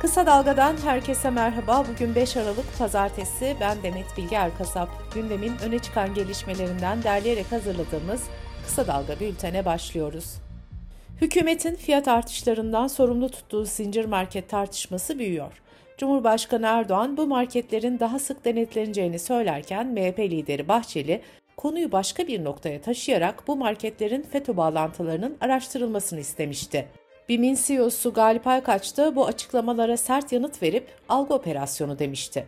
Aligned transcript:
Kısa 0.00 0.26
Dalga'dan 0.26 0.76
herkese 0.84 1.30
merhaba. 1.30 1.84
Bugün 1.92 2.14
5 2.14 2.36
Aralık 2.36 2.78
Pazartesi. 2.78 3.56
Ben 3.60 3.82
Demet 3.82 4.16
Bilge 4.16 4.36
Erkasap. 4.36 4.88
Gündemin 5.14 5.52
öne 5.64 5.78
çıkan 5.78 6.14
gelişmelerinden 6.14 7.02
derleyerek 7.02 7.52
hazırladığımız 7.52 8.22
Kısa 8.66 8.86
Dalga 8.86 9.20
bültene 9.20 9.64
başlıyoruz. 9.64 10.34
Hükümetin 11.20 11.74
fiyat 11.74 12.08
artışlarından 12.08 12.86
sorumlu 12.86 13.30
tuttuğu 13.30 13.64
zincir 13.64 14.04
market 14.04 14.48
tartışması 14.48 15.18
büyüyor. 15.18 15.62
Cumhurbaşkanı 15.98 16.66
Erdoğan 16.66 17.16
bu 17.16 17.26
marketlerin 17.26 17.98
daha 18.00 18.18
sık 18.18 18.44
denetleneceğini 18.44 19.18
söylerken 19.18 19.86
MHP 19.86 20.18
lideri 20.18 20.68
Bahçeli 20.68 21.22
konuyu 21.56 21.92
başka 21.92 22.26
bir 22.26 22.44
noktaya 22.44 22.80
taşıyarak 22.80 23.48
bu 23.48 23.56
marketlerin 23.56 24.22
FETÖ 24.22 24.56
bağlantılarının 24.56 25.36
araştırılmasını 25.40 26.20
istemişti. 26.20 26.86
BİM'in 27.28 27.58
CEO'su 27.66 28.12
Galip 28.12 28.46
Aykaç 28.46 28.96
da 28.96 29.16
bu 29.16 29.26
açıklamalara 29.26 29.96
sert 29.96 30.32
yanıt 30.32 30.62
verip 30.62 30.88
algı 31.08 31.34
operasyonu 31.34 31.98
demişti. 31.98 32.46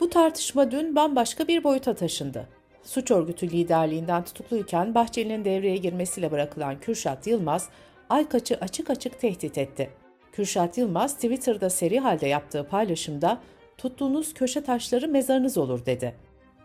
Bu 0.00 0.10
tartışma 0.10 0.70
dün 0.70 0.96
bambaşka 0.96 1.48
bir 1.48 1.64
boyuta 1.64 1.94
taşındı. 1.94 2.48
Suç 2.82 3.10
örgütü 3.10 3.50
liderliğinden 3.50 4.24
tutukluyken 4.24 4.94
Bahçeli'nin 4.94 5.44
devreye 5.44 5.76
girmesiyle 5.76 6.30
bırakılan 6.30 6.80
Kürşat 6.80 7.26
Yılmaz, 7.26 7.68
Aykaç'ı 8.10 8.58
açık 8.60 8.90
açık 8.90 9.20
tehdit 9.20 9.58
etti. 9.58 9.90
Kürşat 10.32 10.78
Yılmaz 10.78 11.14
Twitter'da 11.14 11.70
seri 11.70 11.98
halde 11.98 12.26
yaptığı 12.26 12.66
paylaşımda 12.68 13.40
tuttuğunuz 13.78 14.34
köşe 14.34 14.64
taşları 14.64 15.08
mezarınız 15.08 15.58
olur 15.58 15.86
dedi. 15.86 16.14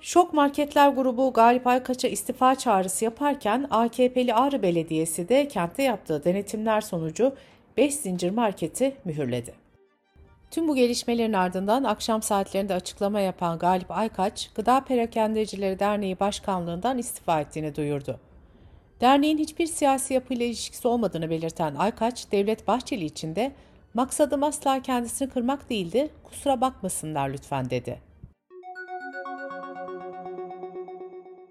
Şok 0.02 0.34
Marketler 0.34 0.90
grubu 0.90 1.34
Galip 1.34 1.68
Aykaç'a 1.68 2.08
istifa 2.08 2.56
çağrısı 2.56 3.06
yaparken 3.06 3.68
AKP'li 3.72 4.34
Ağrı 4.34 4.62
Belediyesi 4.62 5.30
de 5.30 5.48
kentte 5.48 5.84
yaptığı 5.84 6.24
denetimler 6.24 6.82
sonucu 6.82 7.36
5 7.80 7.96
zincir 7.96 8.30
marketi 8.30 8.96
mühürledi. 9.06 9.54
Tüm 10.52 10.68
bu 10.68 10.76
gelişmelerin 10.76 11.34
ardından 11.34 11.84
akşam 11.84 12.22
saatlerinde 12.22 12.74
açıklama 12.74 13.20
yapan 13.20 13.60
Galip 13.60 13.92
Aykaç, 13.92 14.50
Gıda 14.56 14.84
Perakendecileri 14.84 15.80
Derneği 15.80 16.20
Başkanlığından 16.20 16.98
istifa 16.98 17.42
ettiğini 17.42 17.76
duyurdu. 17.76 18.20
Derneğin 19.02 19.38
hiçbir 19.38 19.66
siyasi 19.66 20.14
yapıyla 20.14 20.46
ilişkisi 20.46 20.88
olmadığını 20.88 21.30
belirten 21.30 21.76
Aykaç, 21.76 22.32
Devlet 22.32 22.68
Bahçeli 22.68 23.06
için 23.06 23.36
de 23.36 23.52
maksadım 23.94 24.44
asla 24.44 24.82
kendisini 24.82 25.30
kırmak 25.30 25.70
değildi, 25.70 26.10
kusura 26.24 26.62
bakmasınlar 26.62 27.30
lütfen 27.30 27.70
dedi. 27.70 28.00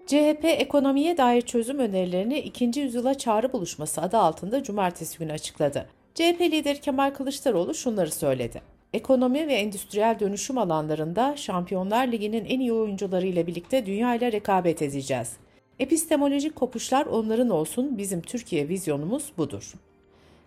CHP 0.07 0.45
ekonomiye 0.45 1.17
dair 1.17 1.41
çözüm 1.41 1.79
önerilerini 1.79 2.39
ikinci 2.39 2.81
yüzyıla 2.81 3.13
çağrı 3.13 3.53
buluşması 3.53 4.01
adı 4.01 4.17
altında 4.17 4.63
cumartesi 4.63 5.19
günü 5.19 5.31
açıkladı. 5.31 5.98
CHP 6.15 6.41
lideri 6.41 6.81
Kemal 6.81 7.11
Kılıçdaroğlu 7.11 7.73
şunları 7.73 8.11
söyledi. 8.11 8.61
Ekonomi 8.93 9.47
ve 9.47 9.53
endüstriyel 9.53 10.19
dönüşüm 10.19 10.57
alanlarında 10.57 11.37
Şampiyonlar 11.37 12.07
Ligi'nin 12.07 12.45
en 12.45 12.59
iyi 12.59 12.73
oyuncularıyla 12.73 13.47
birlikte 13.47 13.85
dünya 13.85 14.15
ile 14.15 14.31
rekabet 14.31 14.81
edeceğiz. 14.81 15.31
Epistemolojik 15.79 16.55
kopuşlar 16.55 17.05
onların 17.05 17.49
olsun, 17.49 17.97
bizim 17.97 18.21
Türkiye 18.21 18.69
vizyonumuz 18.69 19.31
budur. 19.37 19.73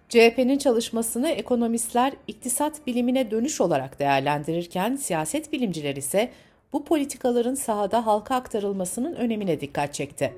CHP'nin 0.09 0.59
çalışmasını 0.59 1.29
ekonomistler 1.29 2.13
iktisat 2.29 2.87
bilimine 2.87 3.31
dönüş 3.31 3.61
olarak 3.61 3.99
değerlendirirken 3.99 4.97
siyaset 4.97 5.53
bilimciler 5.53 5.97
ise 5.97 6.31
bu 6.73 6.85
politikaların 6.85 7.55
sahada 7.55 8.07
halka 8.07 8.35
aktarılmasının 8.35 9.15
önemine 9.15 9.61
dikkat 9.61 9.95
çekti. 9.95 10.33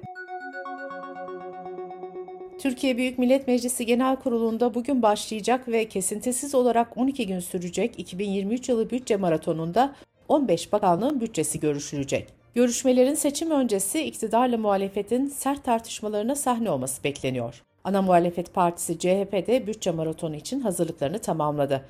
Türkiye 2.64 2.96
Büyük 2.96 3.18
Millet 3.18 3.48
Meclisi 3.48 3.86
Genel 3.86 4.16
Kurulu'nda 4.16 4.74
bugün 4.74 5.02
başlayacak 5.02 5.68
ve 5.68 5.88
kesintisiz 5.88 6.54
olarak 6.54 6.96
12 6.96 7.26
gün 7.26 7.40
sürecek 7.40 7.98
2023 7.98 8.68
yılı 8.68 8.90
bütçe 8.90 9.16
maratonunda 9.16 9.94
15 10.28 10.72
bakanlığın 10.72 11.20
bütçesi 11.20 11.60
görüşülecek. 11.60 12.28
Görüşmelerin 12.54 13.14
seçim 13.14 13.50
öncesi 13.50 14.02
iktidarla 14.02 14.58
muhalefetin 14.58 15.26
sert 15.26 15.64
tartışmalarına 15.64 16.34
sahne 16.34 16.70
olması 16.70 17.04
bekleniyor. 17.04 17.62
Ana 17.84 18.02
muhalefet 18.02 18.54
partisi 18.54 18.98
CHP 18.98 19.46
de 19.46 19.66
bütçe 19.66 19.90
maratonu 19.90 20.36
için 20.36 20.60
hazırlıklarını 20.60 21.18
tamamladı. 21.18 21.84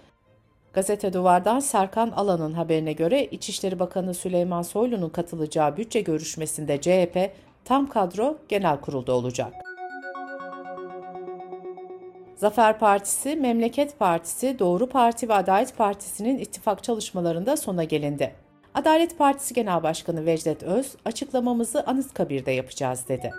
Gazete 0.72 1.12
Duvar'dan 1.12 1.60
Serkan 1.60 2.10
Alan'ın 2.10 2.52
haberine 2.52 2.92
göre 2.92 3.24
İçişleri 3.24 3.78
Bakanı 3.78 4.14
Süleyman 4.14 4.62
Soylu'nun 4.62 5.10
katılacağı 5.10 5.76
bütçe 5.76 6.00
görüşmesinde 6.00 6.80
CHP 6.80 7.30
tam 7.64 7.88
kadro 7.88 8.38
genel 8.48 8.80
kurulda 8.80 9.12
olacak. 9.12 9.73
Zafer 12.36 12.78
Partisi, 12.78 13.36
Memleket 13.36 13.98
Partisi, 13.98 14.58
Doğru 14.58 14.88
Parti 14.88 15.28
ve 15.28 15.34
Adalet 15.34 15.76
Partisi'nin 15.76 16.38
ittifak 16.38 16.82
çalışmalarında 16.82 17.56
sona 17.56 17.84
gelindi. 17.84 18.34
Adalet 18.74 19.18
Partisi 19.18 19.54
Genel 19.54 19.82
Başkanı 19.82 20.26
Vecdet 20.26 20.62
Öz, 20.62 20.96
açıklamamızı 21.04 21.86
Anıtkabir'de 21.86 22.50
yapacağız 22.50 23.08
dedi. 23.08 23.30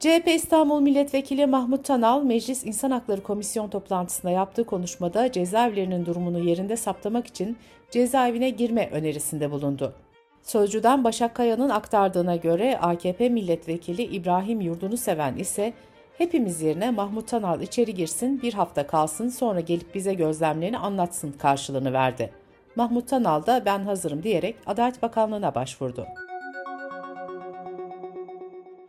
CHP 0.00 0.28
İstanbul 0.28 0.80
Milletvekili 0.80 1.46
Mahmut 1.46 1.84
Tanal, 1.84 2.22
Meclis 2.22 2.64
İnsan 2.64 2.90
Hakları 2.90 3.22
Komisyon 3.22 3.68
toplantısında 3.68 4.30
yaptığı 4.30 4.64
konuşmada 4.64 5.32
cezaevlerinin 5.32 6.06
durumunu 6.06 6.38
yerinde 6.38 6.76
saptamak 6.76 7.26
için 7.26 7.56
cezaevine 7.90 8.50
girme 8.50 8.88
önerisinde 8.92 9.50
bulundu. 9.50 9.94
Sözcüden 10.42 11.04
Başak 11.04 11.34
Kaya'nın 11.34 11.68
aktardığına 11.68 12.36
göre 12.36 12.78
AKP 12.78 13.28
milletvekili 13.28 14.02
İbrahim 14.02 14.60
Yurdunu 14.60 14.96
seven 14.96 15.36
ise 15.36 15.72
hepimiz 16.18 16.62
yerine 16.62 16.90
Mahmut 16.90 17.28
Tanal 17.28 17.60
içeri 17.60 17.94
girsin, 17.94 18.42
bir 18.42 18.54
hafta 18.54 18.86
kalsın, 18.86 19.28
sonra 19.28 19.60
gelip 19.60 19.94
bize 19.94 20.14
gözlemlerini 20.14 20.78
anlatsın 20.78 21.32
karşılığını 21.32 21.92
verdi. 21.92 22.32
Mahmut 22.76 23.08
Tanal 23.08 23.46
da 23.46 23.62
ben 23.64 23.78
hazırım 23.78 24.22
diyerek 24.22 24.56
Adalet 24.66 25.02
Bakanlığı'na 25.02 25.54
başvurdu. 25.54 26.06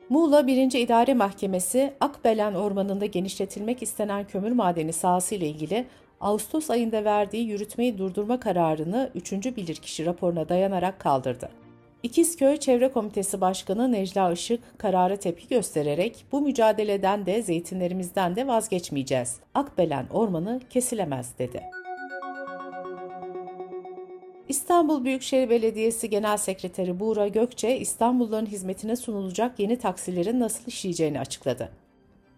Muğla 0.10 0.48
1. 0.48 0.80
İdare 0.80 1.14
Mahkemesi, 1.14 1.94
Akbelen 2.00 2.54
Ormanı'nda 2.54 3.06
genişletilmek 3.06 3.84
istenen 3.84 4.28
kömür 4.28 4.52
madeni 4.52 4.94
sahası 4.94 5.36
ile 5.36 5.48
ilgili 5.48 5.86
Ağustos 6.22 6.70
ayında 6.70 7.06
verdiği 7.06 7.48
yürütmeyi 7.48 7.98
durdurma 7.98 8.40
kararını 8.40 9.10
3. 9.16 9.34
bilirkişi 9.34 10.06
raporuna 10.06 10.50
dayanarak 10.50 11.00
kaldırdı. 11.00 11.63
İkizköy 12.04 12.58
Çevre 12.58 12.92
Komitesi 12.92 13.42
Başkanı 13.42 13.92
Necla 13.92 14.32
Işık 14.32 14.80
karara 14.80 15.16
tepki 15.16 15.48
göstererek 15.48 16.26
bu 16.32 16.42
mücadeleden 16.42 17.26
de 17.26 17.42
zeytinlerimizden 17.42 18.36
de 18.36 18.48
vazgeçmeyeceğiz. 18.48 19.36
Akbelen 19.54 20.06
ormanı 20.14 20.62
kesilemez 20.70 21.38
dedi. 21.40 21.64
İstanbul 24.50 25.06
Büyükşehir 25.06 25.50
Belediyesi 25.50 26.10
Genel 26.10 26.38
Sekreteri 26.38 27.00
Buğra 27.00 27.28
Gökçe, 27.28 27.78
İstanbulluların 27.78 28.46
hizmetine 28.46 28.96
sunulacak 28.96 29.60
yeni 29.60 29.80
taksilerin 29.80 30.40
nasıl 30.40 30.68
işleyeceğini 30.68 31.20
açıkladı. 31.20 31.70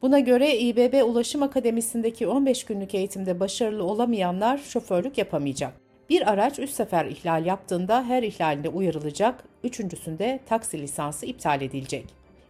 Buna 0.02 0.20
göre 0.20 0.58
İBB 0.58 1.09
Ulaşım 1.09 1.44
Akademisi'ndeki 1.44 2.28
15 2.28 2.64
günlük 2.64 2.96
eğitimde 2.96 3.40
başarılı 3.40 3.84
olamayanlar 3.84 4.58
şoförlük 4.58 5.18
yapamayacak. 5.18 5.86
Bir 6.09 6.31
araç 6.31 6.59
3 6.59 6.70
sefer 6.70 7.06
ihlal 7.06 7.46
yaptığında 7.46 8.04
her 8.04 8.24
ihlalinde 8.24 8.70
uyarılacak, 8.70 9.44
üçüncüsünde 9.66 10.40
taksi 10.46 10.81
lisansı 10.81 11.26
iptal 11.26 11.62
edilecek. 11.62 12.06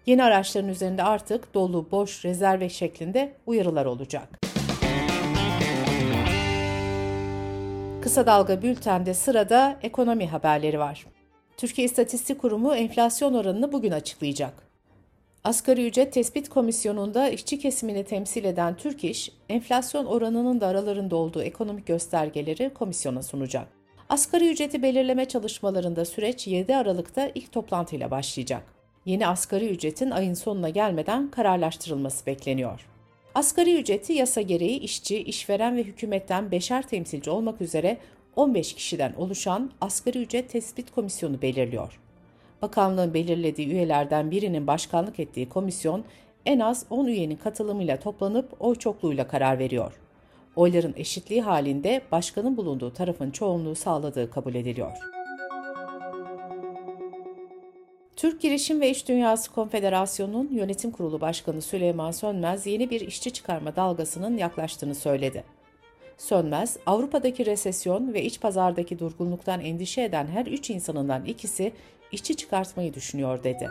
Yeni 0.05 0.23
araçların 0.23 0.69
üzerinde 0.69 1.03
artık 1.03 1.53
dolu, 1.53 1.87
boş, 1.91 2.25
rezerve 2.25 2.69
şeklinde 2.69 3.33
uyarılar 3.45 3.85
olacak. 3.85 4.39
Kısa 8.01 8.25
Dalga 8.25 8.61
Bülten'de 8.61 9.13
sırada 9.13 9.79
ekonomi 9.83 10.27
haberleri 10.27 10.79
var. 10.79 11.05
Türkiye 11.57 11.85
İstatistik 11.85 12.39
Kurumu 12.41 12.75
enflasyon 12.75 13.33
oranını 13.33 13.71
bugün 13.71 13.91
açıklayacak. 13.91 14.53
Asgari 15.43 15.87
ücret 15.87 16.13
tespit 16.13 16.49
komisyonunda 16.49 17.29
işçi 17.29 17.59
kesimini 17.59 18.03
temsil 18.03 18.43
eden 18.43 18.75
Türk 18.77 19.03
İş, 19.03 19.31
enflasyon 19.49 20.05
oranının 20.05 20.61
da 20.61 20.67
aralarında 20.67 21.15
olduğu 21.15 21.43
ekonomik 21.43 21.85
göstergeleri 21.85 22.73
komisyona 22.73 23.23
sunacak. 23.23 23.67
Asgari 24.09 24.51
ücreti 24.51 24.81
belirleme 24.83 25.25
çalışmalarında 25.25 26.05
süreç 26.05 26.47
7 26.47 26.75
Aralık'ta 26.75 27.31
ilk 27.35 27.51
toplantıyla 27.51 28.11
başlayacak. 28.11 28.63
Yeni 29.05 29.27
asgari 29.27 29.69
ücretin 29.69 30.11
ayın 30.11 30.33
sonuna 30.33 30.69
gelmeden 30.69 31.31
kararlaştırılması 31.31 32.25
bekleniyor. 32.25 32.87
Asgari 33.35 33.79
ücreti 33.79 34.13
yasa 34.13 34.41
gereği 34.41 34.79
işçi, 34.79 35.23
işveren 35.23 35.77
ve 35.77 35.83
hükümetten 35.83 36.51
beşer 36.51 36.87
temsilci 36.87 37.29
olmak 37.29 37.61
üzere 37.61 37.97
15 38.35 38.73
kişiden 38.73 39.13
oluşan 39.17 39.71
Asgari 39.81 40.17
Ücret 40.21 40.49
Tespit 40.49 40.91
Komisyonu 40.91 41.41
belirliyor. 41.41 41.99
Bakanlığın 42.61 43.13
belirlediği 43.13 43.67
üyelerden 43.67 44.31
birinin 44.31 44.67
başkanlık 44.67 45.19
ettiği 45.19 45.49
komisyon 45.49 46.03
en 46.45 46.59
az 46.59 46.85
10 46.89 47.05
üyenin 47.05 47.35
katılımıyla 47.35 47.99
toplanıp 47.99 48.53
oy 48.59 48.75
çokluğuyla 48.75 49.27
karar 49.27 49.59
veriyor. 49.59 49.99
Oyların 50.55 50.93
eşitliği 50.97 51.41
halinde 51.41 52.01
başkanın 52.11 52.57
bulunduğu 52.57 52.93
tarafın 52.93 53.31
çoğunluğu 53.31 53.75
sağladığı 53.75 54.31
kabul 54.31 54.55
ediliyor. 54.55 54.91
Türk 58.15 58.41
Girişim 58.41 58.81
ve 58.81 58.89
İş 58.89 59.07
Dünyası 59.07 59.51
Konfederasyonu'nun 59.51 60.49
yönetim 60.51 60.91
kurulu 60.91 61.21
başkanı 61.21 61.61
Süleyman 61.61 62.11
Sönmez 62.11 62.67
yeni 62.67 62.89
bir 62.89 63.01
işçi 63.01 63.33
çıkarma 63.33 63.75
dalgasının 63.75 64.37
yaklaştığını 64.37 64.95
söyledi. 64.95 65.43
Sönmez, 66.17 66.77
Avrupa'daki 66.85 67.45
resesyon 67.45 68.13
ve 68.13 68.23
iç 68.23 68.41
pazardaki 68.41 68.99
durgunluktan 68.99 69.61
endişe 69.61 70.03
eden 70.03 70.27
her 70.27 70.45
üç 70.45 70.69
insanından 70.69 71.25
ikisi 71.25 71.71
işçi 72.11 72.35
çıkartmayı 72.35 72.93
düşünüyor 72.93 73.43
dedi. 73.43 73.69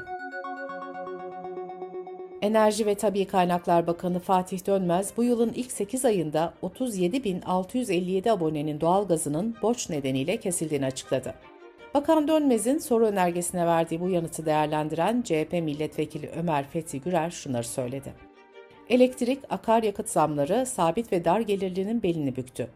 Enerji 2.45 2.87
ve 2.87 2.95
Tabi 2.95 3.25
Kaynaklar 3.25 3.87
Bakanı 3.87 4.19
Fatih 4.19 4.67
Dönmez 4.67 5.13
bu 5.17 5.25
yılın 5.25 5.53
ilk 5.55 5.73
8 5.73 6.05
ayında 6.05 6.55
37.657 6.63 8.31
abonenin 8.31 8.81
doğalgazının 8.81 9.57
borç 9.63 9.91
nedeniyle 9.91 10.37
kesildiğini 10.37 10.87
açıkladı. 10.87 11.35
Bakan 11.95 12.29
Dönmez'in 12.29 12.79
soru 12.79 13.07
önergesine 13.07 13.67
verdiği 13.67 14.01
bu 14.01 14.09
yanıtı 14.09 14.47
değerlendiren 14.47 15.23
CHP 15.23 15.53
milletvekili 15.53 16.31
Ömer 16.37 16.69
Fethi 16.69 17.01
Gürer 17.01 17.31
şunları 17.31 17.67
söyledi. 17.67 18.13
Elektrik, 18.89 19.39
akaryakıt 19.51 20.09
zamları 20.09 20.67
sabit 20.67 21.13
ve 21.13 21.25
dar 21.25 21.41
gelirlinin 21.41 22.03
belini 22.03 22.37
büktü. 22.37 22.69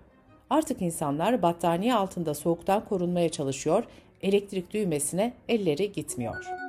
Artık 0.51 0.83
insanlar 0.83 1.43
battaniye 1.43 1.95
altında 1.95 2.35
soğuktan 2.35 2.85
korunmaya 2.85 3.29
çalışıyor, 3.29 3.85
elektrik 4.23 4.73
düğmesine 4.75 5.33
elleri 5.49 5.93
gitmiyor.'' 5.93 6.68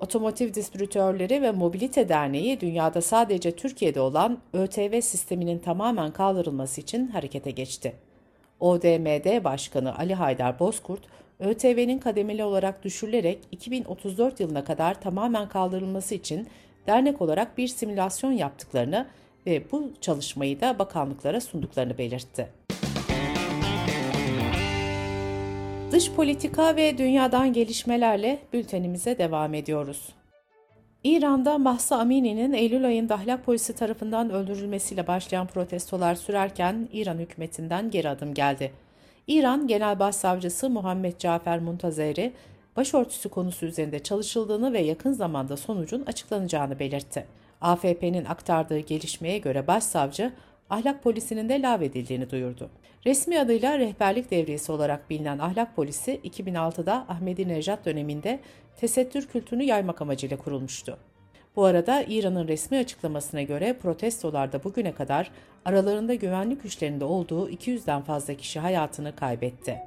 Otomotiv 0.00 0.54
Distribütörleri 0.54 1.42
ve 1.42 1.50
Mobilite 1.50 2.08
Derneği 2.08 2.60
dünyada 2.60 3.02
sadece 3.02 3.56
Türkiye'de 3.56 4.00
olan 4.00 4.38
ÖTV 4.52 5.00
sisteminin 5.00 5.58
tamamen 5.58 6.12
kaldırılması 6.12 6.80
için 6.80 7.08
harekete 7.08 7.50
geçti. 7.50 7.92
ODMD 8.60 9.44
Başkanı 9.44 9.98
Ali 9.98 10.14
Haydar 10.14 10.58
Bozkurt, 10.58 11.00
ÖTV'nin 11.40 11.98
kademeli 11.98 12.44
olarak 12.44 12.84
düşürülerek 12.84 13.38
2034 13.52 14.40
yılına 14.40 14.64
kadar 14.64 15.00
tamamen 15.00 15.48
kaldırılması 15.48 16.14
için 16.14 16.46
dernek 16.86 17.22
olarak 17.22 17.58
bir 17.58 17.68
simülasyon 17.68 18.32
yaptıklarını 18.32 19.06
ve 19.46 19.62
bu 19.72 19.90
çalışmayı 20.00 20.60
da 20.60 20.78
bakanlıklara 20.78 21.40
sunduklarını 21.40 21.98
belirtti. 21.98 22.65
Dış 25.92 26.12
politika 26.12 26.76
ve 26.76 26.98
dünyadan 26.98 27.52
gelişmelerle 27.52 28.38
bültenimize 28.52 29.18
devam 29.18 29.54
ediyoruz. 29.54 30.08
İran'da 31.04 31.58
Mahsa 31.58 31.96
Amini'nin 31.98 32.52
Eylül 32.52 32.86
ayında 32.86 33.14
ahlak 33.14 33.46
polisi 33.46 33.72
tarafından 33.72 34.30
öldürülmesiyle 34.30 35.06
başlayan 35.06 35.46
protestolar 35.46 36.14
sürerken 36.14 36.88
İran 36.92 37.18
hükümetinden 37.18 37.90
geri 37.90 38.08
adım 38.08 38.34
geldi. 38.34 38.72
İran 39.26 39.66
Genel 39.66 39.98
Başsavcısı 39.98 40.70
Muhammed 40.70 41.18
Cafer 41.18 41.58
Muntazeri, 41.58 42.32
başörtüsü 42.76 43.28
konusu 43.28 43.66
üzerinde 43.66 43.98
çalışıldığını 43.98 44.72
ve 44.72 44.80
yakın 44.80 45.12
zamanda 45.12 45.56
sonucun 45.56 46.04
açıklanacağını 46.06 46.78
belirtti. 46.78 47.26
AFP'nin 47.60 48.24
aktardığı 48.24 48.78
gelişmeye 48.78 49.38
göre 49.38 49.66
başsavcı, 49.66 50.32
ahlak 50.70 51.02
polisinin 51.02 51.48
de 51.48 51.62
lağvedildiğini 51.62 52.30
duyurdu. 52.30 52.70
Resmi 53.06 53.40
adıyla 53.40 53.78
rehberlik 53.78 54.30
devriyesi 54.30 54.72
olarak 54.72 55.10
bilinen 55.10 55.38
ahlak 55.38 55.76
polisi 55.76 56.20
2006'da 56.24 57.06
Ahmedi 57.08 57.48
Nejat 57.48 57.84
döneminde 57.84 58.40
tesettür 58.80 59.26
kültürünü 59.26 59.64
yaymak 59.64 60.02
amacıyla 60.02 60.36
kurulmuştu. 60.36 60.98
Bu 61.56 61.64
arada 61.64 62.02
İran'ın 62.08 62.48
resmi 62.48 62.78
açıklamasına 62.78 63.42
göre 63.42 63.76
protestolarda 63.82 64.64
bugüne 64.64 64.92
kadar 64.92 65.30
aralarında 65.64 66.14
güvenlik 66.14 66.62
güçlerinde 66.62 67.04
olduğu 67.04 67.50
200'den 67.50 68.02
fazla 68.02 68.34
kişi 68.34 68.60
hayatını 68.60 69.16
kaybetti. 69.16 69.78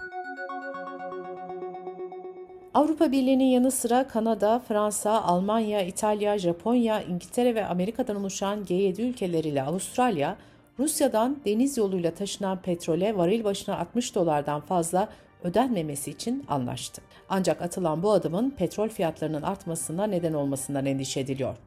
Avrupa 2.74 3.12
Birliği'nin 3.12 3.46
yanı 3.46 3.72
sıra 3.72 4.08
Kanada, 4.08 4.60
Fransa, 4.60 5.22
Almanya, 5.22 5.82
İtalya, 5.82 6.38
Japonya, 6.38 7.02
İngiltere 7.02 7.56
ve 7.56 7.66
Amerika'dan 7.66 8.16
oluşan 8.16 8.64
G7 8.64 9.02
ülkeleriyle 9.02 9.64
Avustralya, 9.64 10.38
Rusya'dan 10.80 11.38
deniz 11.46 11.78
yoluyla 11.78 12.14
taşınan 12.14 12.62
petrole 12.62 13.18
varil 13.18 13.44
başına 13.44 13.80
60 13.80 14.16
dolardan 14.16 14.62
fazla 14.62 15.10
ödenmemesi 15.44 16.12
için 16.12 16.46
anlaştı. 16.48 17.02
Ancak 17.30 17.62
atılan 17.62 18.04
bu 18.04 18.12
adımın 18.12 18.50
petrol 18.50 18.90
fiyatlarının 18.90 19.42
artmasına 19.42 20.08
neden 20.08 20.34
olmasından 20.34 20.86
endişe 20.86 21.20
ediliyor. 21.20 21.58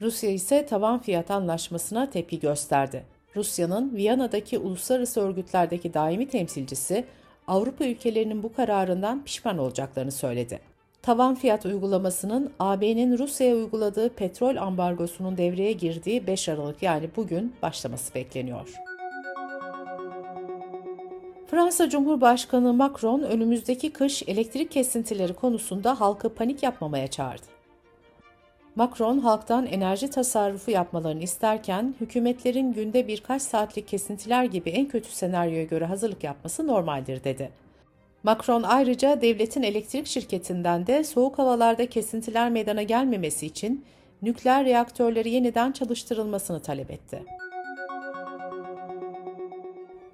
Rusya 0.00 0.30
ise 0.30 0.66
tavan 0.66 0.98
fiyat 0.98 1.30
anlaşmasına 1.30 2.10
tepki 2.10 2.40
gösterdi. 2.40 3.04
Rusya'nın 3.36 3.96
Viyana'daki 3.96 4.58
uluslararası 4.58 5.20
örgütlerdeki 5.20 5.94
daimi 5.94 6.28
temsilcisi 6.28 7.04
Avrupa 7.46 7.84
ülkelerinin 7.84 8.42
bu 8.42 8.52
kararından 8.52 9.24
pişman 9.24 9.58
olacaklarını 9.58 10.12
söyledi 10.12 10.71
tavan 11.02 11.34
fiyat 11.34 11.66
uygulamasının 11.66 12.52
AB'nin 12.58 13.18
Rusya'ya 13.18 13.56
uyguladığı 13.56 14.08
petrol 14.08 14.56
ambargosunun 14.56 15.36
devreye 15.36 15.72
girdiği 15.72 16.26
5 16.26 16.48
Aralık 16.48 16.82
yani 16.82 17.10
bugün 17.16 17.54
başlaması 17.62 18.14
bekleniyor. 18.14 18.74
Fransa 21.46 21.88
Cumhurbaşkanı 21.88 22.72
Macron 22.72 23.22
önümüzdeki 23.22 23.92
kış 23.92 24.22
elektrik 24.26 24.70
kesintileri 24.70 25.34
konusunda 25.34 26.00
halkı 26.00 26.34
panik 26.34 26.62
yapmamaya 26.62 27.06
çağırdı. 27.06 27.46
Macron 28.76 29.18
halktan 29.18 29.66
enerji 29.66 30.10
tasarrufu 30.10 30.70
yapmalarını 30.70 31.22
isterken 31.22 31.94
hükümetlerin 32.00 32.72
günde 32.72 33.08
birkaç 33.08 33.42
saatlik 33.42 33.88
kesintiler 33.88 34.44
gibi 34.44 34.70
en 34.70 34.88
kötü 34.88 35.10
senaryoya 35.10 35.64
göre 35.64 35.84
hazırlık 35.84 36.24
yapması 36.24 36.66
normaldir 36.66 37.24
dedi. 37.24 37.61
Macron 38.22 38.62
ayrıca 38.62 39.20
devletin 39.22 39.62
elektrik 39.62 40.06
şirketinden 40.06 40.86
de 40.86 41.04
soğuk 41.04 41.38
havalarda 41.38 41.86
kesintiler 41.86 42.50
meydana 42.50 42.82
gelmemesi 42.82 43.46
için 43.46 43.84
nükleer 44.22 44.64
reaktörleri 44.64 45.30
yeniden 45.30 45.72
çalıştırılmasını 45.72 46.60
talep 46.60 46.90
etti. 46.90 47.22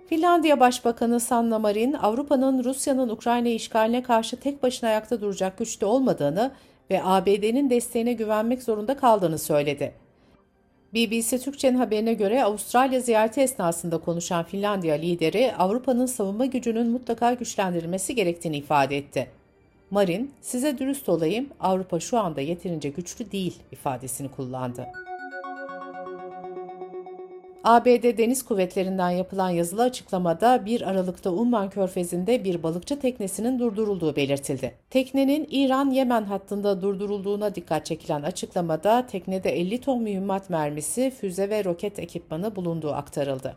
Finlandiya 0.06 0.60
Başbakanı 0.60 1.20
Sanna 1.20 1.58
Marin, 1.58 1.92
Avrupa'nın 1.92 2.64
Rusya'nın 2.64 3.08
Ukrayna 3.08 3.48
işgaline 3.48 4.02
karşı 4.02 4.40
tek 4.40 4.62
başına 4.62 4.88
ayakta 4.88 5.20
duracak 5.20 5.58
güçte 5.58 5.86
olmadığını 5.86 6.52
ve 6.90 7.00
ABD'nin 7.04 7.70
desteğine 7.70 8.12
güvenmek 8.12 8.62
zorunda 8.62 8.96
kaldığını 8.96 9.38
söyledi. 9.38 10.07
BBC 10.94 11.38
Türkçe'nin 11.38 11.78
haberine 11.78 12.14
göre 12.14 12.44
Avustralya 12.44 13.00
ziyareti 13.00 13.40
esnasında 13.40 13.98
konuşan 13.98 14.44
Finlandiya 14.44 14.94
lideri 14.96 15.52
Avrupa'nın 15.58 16.06
savunma 16.06 16.46
gücünün 16.46 16.90
mutlaka 16.90 17.34
güçlendirilmesi 17.34 18.14
gerektiğini 18.14 18.56
ifade 18.56 18.96
etti. 18.96 19.30
Marin, 19.90 20.30
size 20.40 20.78
dürüst 20.78 21.08
olayım 21.08 21.46
Avrupa 21.60 22.00
şu 22.00 22.18
anda 22.18 22.40
yeterince 22.40 22.88
güçlü 22.88 23.32
değil 23.32 23.54
ifadesini 23.72 24.28
kullandı. 24.28 24.86
ABD 27.64 28.18
Deniz 28.18 28.42
Kuvvetleri'nden 28.44 29.10
yapılan 29.10 29.50
yazılı 29.50 29.82
açıklamada 29.82 30.64
1 30.66 30.88
Aralık'ta 30.90 31.30
Umman 31.30 31.70
Körfezi'nde 31.70 32.44
bir 32.44 32.62
balıkçı 32.62 32.98
teknesinin 32.98 33.58
durdurulduğu 33.58 34.16
belirtildi. 34.16 34.74
Teknenin 34.90 35.46
İran-Yemen 35.50 36.22
hattında 36.22 36.82
durdurulduğuna 36.82 37.54
dikkat 37.54 37.86
çekilen 37.86 38.22
açıklamada 38.22 39.06
teknede 39.06 39.50
50 39.50 39.80
ton 39.80 40.02
mühimmat 40.02 40.50
mermisi, 40.50 41.12
füze 41.20 41.50
ve 41.50 41.64
roket 41.64 41.98
ekipmanı 41.98 42.56
bulunduğu 42.56 42.92
aktarıldı. 42.92 43.56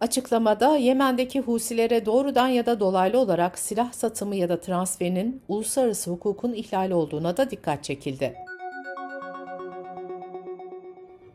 Açıklamada 0.00 0.76
Yemen'deki 0.76 1.40
Husilere 1.40 2.06
doğrudan 2.06 2.48
ya 2.48 2.66
da 2.66 2.80
dolaylı 2.80 3.18
olarak 3.18 3.58
silah 3.58 3.92
satımı 3.92 4.36
ya 4.36 4.48
da 4.48 4.60
transferinin 4.60 5.42
uluslararası 5.48 6.10
hukukun 6.10 6.52
ihlali 6.52 6.94
olduğuna 6.94 7.36
da 7.36 7.50
dikkat 7.50 7.84
çekildi. 7.84 8.34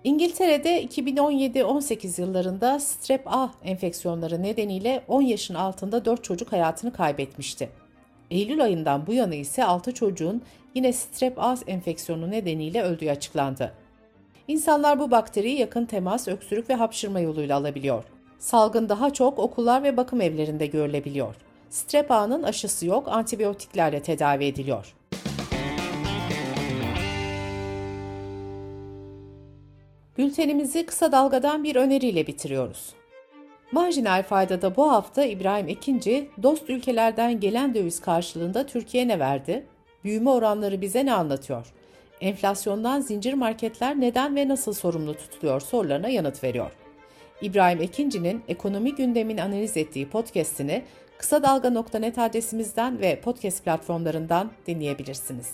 İngiltere'de 0.03 0.83
2017-18 0.83 2.21
yıllarında 2.21 2.79
strep 2.79 3.21
A 3.25 3.51
enfeksiyonları 3.63 4.43
nedeniyle 4.43 5.03
10 5.07 5.21
yaşın 5.21 5.53
altında 5.53 6.05
4 6.05 6.23
çocuk 6.23 6.51
hayatını 6.51 6.93
kaybetmişti. 6.93 7.69
Eylül 8.31 8.63
ayından 8.63 9.07
bu 9.07 9.13
yana 9.13 9.35
ise 9.35 9.63
6 9.63 9.93
çocuğun 9.93 10.41
yine 10.75 10.93
strep 10.93 11.39
A 11.39 11.55
enfeksiyonu 11.67 12.31
nedeniyle 12.31 12.83
öldüğü 12.83 13.09
açıklandı. 13.09 13.73
İnsanlar 14.47 14.99
bu 14.99 15.11
bakteriyi 15.11 15.59
yakın 15.59 15.85
temas, 15.85 16.27
öksürük 16.27 16.69
ve 16.69 16.73
hapşırma 16.73 17.19
yoluyla 17.19 17.57
alabiliyor. 17.57 18.03
Salgın 18.39 18.89
daha 18.89 19.13
çok 19.13 19.39
okullar 19.39 19.83
ve 19.83 19.97
bakım 19.97 20.21
evlerinde 20.21 20.65
görülebiliyor. 20.65 21.35
Strep 21.69 22.11
A'nın 22.11 22.43
aşısı 22.43 22.85
yok, 22.85 23.07
antibiyotiklerle 23.07 24.01
tedavi 24.01 24.45
ediliyor. 24.45 24.93
Bültenimizi 30.17 30.85
kısa 30.85 31.11
dalgadan 31.11 31.63
bir 31.63 31.75
öneriyle 31.75 32.27
bitiriyoruz. 32.27 32.93
Marjinal 33.71 34.23
faydada 34.23 34.75
bu 34.75 34.91
hafta 34.91 35.25
İbrahim 35.25 35.67
Ekinci, 35.67 36.29
dost 36.43 36.69
ülkelerden 36.69 37.39
gelen 37.39 37.73
döviz 37.73 38.01
karşılığında 38.01 38.65
Türkiye 38.65 39.07
ne 39.07 39.19
verdi? 39.19 39.65
Büyüme 40.03 40.29
oranları 40.29 40.81
bize 40.81 41.05
ne 41.05 41.13
anlatıyor? 41.13 41.73
Enflasyondan 42.21 43.01
zincir 43.01 43.33
marketler 43.33 43.99
neden 43.99 44.35
ve 44.35 44.47
nasıl 44.47 44.73
sorumlu 44.73 45.13
tutuluyor 45.13 45.61
sorularına 45.61 46.07
yanıt 46.07 46.43
veriyor. 46.43 46.71
İbrahim 47.41 47.81
Ekinci'nin 47.81 48.41
ekonomi 48.47 48.95
gündemini 48.95 49.43
analiz 49.43 49.77
ettiği 49.77 50.09
podcast'ini 50.09 50.83
kısa 51.17 51.43
dalga.net 51.43 52.19
adresimizden 52.19 53.01
ve 53.01 53.21
podcast 53.21 53.63
platformlarından 53.63 54.51
dinleyebilirsiniz. 54.67 55.53